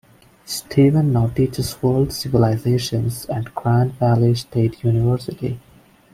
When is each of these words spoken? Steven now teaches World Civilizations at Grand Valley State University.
Steven 0.47 1.13
now 1.13 1.27
teaches 1.27 1.79
World 1.83 2.11
Civilizations 2.11 3.27
at 3.27 3.53
Grand 3.53 3.91
Valley 3.99 4.33
State 4.33 4.83
University. 4.83 5.59